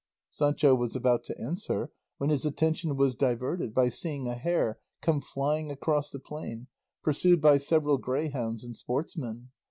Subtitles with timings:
[0.31, 5.21] Sancho was about to answer, when his attention was diverted by seeing a hare come
[5.21, 6.65] flying across the plain
[7.03, 9.51] pursued by several greyhounds and sportsmen.